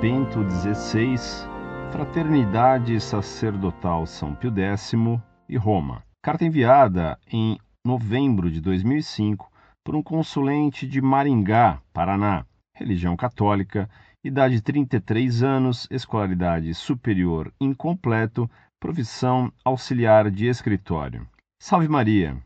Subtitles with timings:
[0.00, 1.16] XVI,
[1.90, 4.94] Fraternidade Sacerdotal São Pio X
[5.48, 6.04] e Roma.
[6.22, 9.50] Carta enviada em novembro de 2005
[9.84, 13.90] por um consulente de Maringá, Paraná, religião católica,
[14.22, 21.26] idade 33 anos, escolaridade superior incompleto, profissão auxiliar de escritório.
[21.60, 22.40] Salve Maria!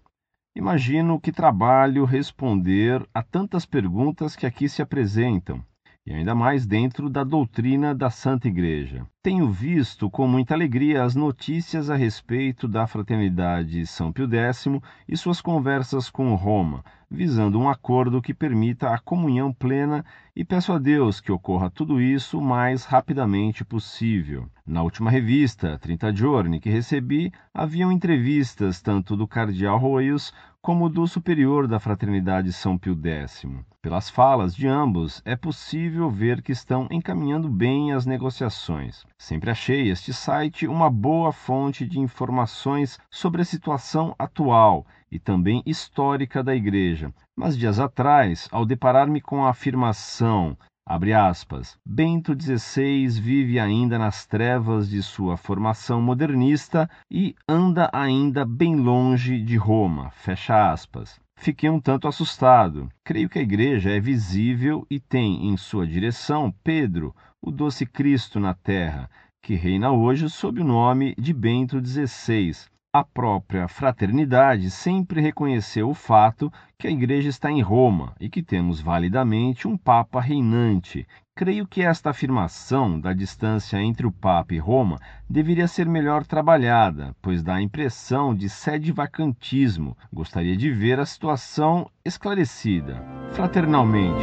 [0.57, 5.62] Imagino que trabalho responder a tantas perguntas que aqui se apresentam
[6.05, 9.06] e ainda mais dentro da doutrina da Santa Igreja.
[9.23, 14.66] Tenho visto com muita alegria as notícias a respeito da fraternidade São Pio X
[15.09, 20.73] e suas conversas com Roma, visando um acordo que permita a comunhão plena e peço
[20.73, 24.48] a Deus que ocorra tudo isso o mais rapidamente possível.
[24.66, 30.32] Na última revista, 30 Giorni, que recebi, haviam entrevistas tanto do cardeal Roios
[30.62, 33.45] como do superior da Fraternidade São Pio X.
[33.82, 39.05] Pelas falas de ambos, é possível ver que estão encaminhando bem as negociações.
[39.18, 45.65] Sempre achei este site uma boa fonte de informações sobre a situação atual e também
[45.66, 47.13] histórica da Igreja.
[47.37, 51.79] Mas dias atrás, ao deparar-me com a afirmação Abre aspas.
[51.87, 59.41] Bento XVI vive ainda nas trevas de sua formação modernista e anda ainda bem longe
[59.41, 60.11] de Roma.
[60.11, 61.21] Fecha aspas.
[61.37, 62.89] Fiquei um tanto assustado.
[63.05, 68.41] Creio que a igreja é visível e tem em sua direção Pedro, o doce Cristo
[68.41, 69.09] na terra,
[69.41, 72.53] que reina hoje sob o nome de Bento XVI,
[72.93, 78.43] a própria fraternidade sempre reconheceu o fato que a Igreja está em Roma e que
[78.43, 81.06] temos validamente um Papa reinante.
[81.34, 87.16] Creio que esta afirmação da distância entre o Papa e Roma deveria ser melhor trabalhada,
[87.22, 89.97] pois dá a impressão de sede vacantismo.
[90.12, 93.03] Gostaria de ver a situação esclarecida.
[93.32, 94.21] Fraternalmente.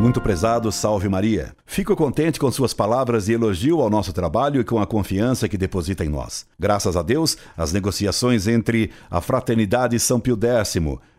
[0.00, 1.54] Muito prezado, salve Maria.
[1.64, 5.56] Fico contente com suas palavras de elogio ao nosso trabalho e com a confiança que
[5.56, 6.46] deposita em nós.
[6.58, 10.76] Graças a Deus, as negociações entre a Fraternidade São Pio X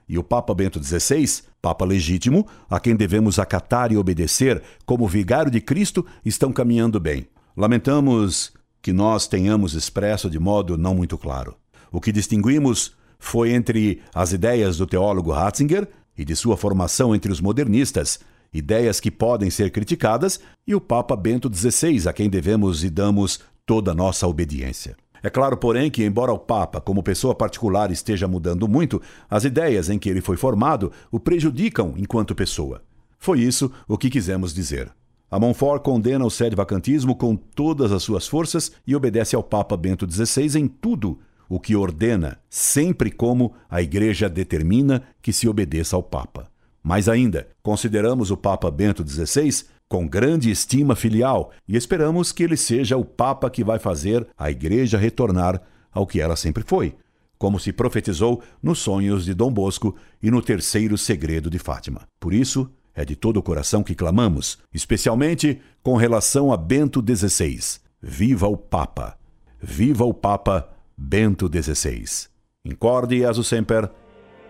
[0.07, 5.51] e o Papa Bento XVI, Papa legítimo, a quem devemos acatar e obedecer como vigário
[5.51, 7.25] de Cristo, estão caminhando bem.
[7.55, 8.51] Lamentamos
[8.81, 11.55] que nós tenhamos expresso de modo não muito claro.
[11.89, 17.31] O que distinguimos foi entre as ideias do teólogo Ratzinger e de sua formação entre
[17.31, 18.19] os modernistas,
[18.53, 23.39] ideias que podem ser criticadas, e o Papa Bento XVI, a quem devemos e damos
[23.65, 24.95] toda a nossa obediência.
[25.21, 29.89] É claro, porém, que, embora o Papa, como pessoa particular, esteja mudando muito, as ideias
[29.89, 32.81] em que ele foi formado o prejudicam enquanto pessoa.
[33.17, 34.91] Foi isso o que quisemos dizer.
[35.31, 40.05] A Montfort condena o sede-vacantismo com todas as suas forças e obedece ao Papa Bento
[40.07, 46.03] XVI em tudo o que ordena, sempre como a Igreja determina que se obedeça ao
[46.03, 46.52] Papa.
[46.83, 52.57] Mais ainda, consideramos o Papa Bento XVI com grande estima filial e esperamos que ele
[52.57, 55.61] seja o Papa que vai fazer a Igreja retornar
[55.91, 56.95] ao que ela sempre foi,
[57.37, 62.01] como se profetizou nos sonhos de Dom Bosco e no terceiro segredo de Fátima.
[62.19, 67.79] Por isso, é de todo o coração que clamamos, especialmente com relação a Bento XVI.
[68.01, 69.17] Viva o Papa!
[69.61, 72.27] Viva o Papa Bento XVI!
[72.65, 73.89] Incorde e aso semper,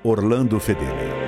[0.03, 1.22] Orlando Fedeli.